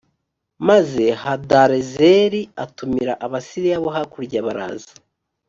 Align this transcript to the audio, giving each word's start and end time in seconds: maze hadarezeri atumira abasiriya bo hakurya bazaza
maze 0.67 1.05
hadarezeri 1.21 2.41
atumira 2.63 3.13
abasiriya 3.25 3.77
bo 3.83 3.89
hakurya 3.95 4.39
bazaza 4.47 4.93